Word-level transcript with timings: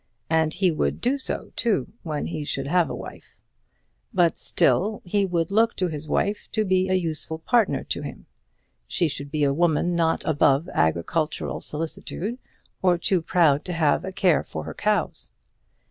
And 0.31 0.53
he 0.55 0.71
would 0.71 0.99
do 0.99 1.19
so, 1.19 1.51
too, 1.55 1.93
when 2.01 2.25
he 2.25 2.43
should 2.43 2.65
have 2.65 2.89
a 2.89 2.95
wife. 2.95 3.37
But 4.11 4.39
still 4.39 5.03
he 5.05 5.27
would 5.27 5.51
look 5.51 5.75
to 5.75 5.89
his 5.89 6.07
wife 6.07 6.49
to 6.53 6.65
be 6.65 6.89
a 6.89 6.95
useful 6.95 7.37
partner 7.37 7.83
to 7.83 8.01
him. 8.01 8.25
She 8.87 9.07
should 9.07 9.29
be 9.29 9.43
a 9.43 9.53
woman 9.53 9.95
not 9.95 10.25
above 10.25 10.67
agricultural 10.69 11.61
solicitude, 11.61 12.39
or 12.81 12.97
too 12.97 13.21
proud 13.21 13.63
to 13.65 13.73
have 13.73 14.03
a 14.03 14.11
care 14.11 14.41
for 14.41 14.63
her 14.63 14.73
cows. 14.73 15.29